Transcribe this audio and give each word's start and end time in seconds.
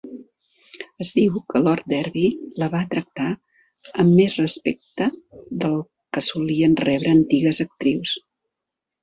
Es 1.03 1.09
diu 1.17 1.33
que 1.51 1.59
Lord 1.65 1.91
Derby 1.91 2.23
la 2.61 2.69
va 2.75 2.81
tractar 2.93 3.27
amb 4.05 4.17
més 4.21 4.39
respecte 4.41 5.11
del 5.65 5.77
que 6.19 6.25
solien 6.31 6.75
rebre 6.89 7.15
antigues 7.19 7.63
actrius. 7.69 8.17